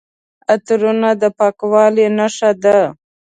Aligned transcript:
عطرونه 0.51 1.09
د 1.21 1.23
پاکوالي 1.37 2.07
نښه 2.17 2.51
ده. 2.63 2.77